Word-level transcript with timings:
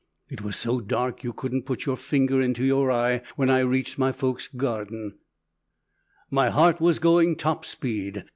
It 0.31 0.41
was 0.41 0.55
so 0.57 0.79
dark 0.81 1.23
you 1.23 1.31
couldn't 1.31 1.67
put 1.67 1.85
your 1.85 1.95
finger 1.95 2.41
into 2.41 2.63
your 2.65 2.91
eye 2.91 3.21
when 3.35 3.51
I 3.51 3.59
reached 3.59 3.99
my 3.99 4.11
folk's 4.11 4.47
garden. 4.47 5.19
"My 6.31 6.49
heart 6.49 6.81
was 6.81 6.97
going 6.97 7.35
top 7.35 7.65
speed. 7.65 8.23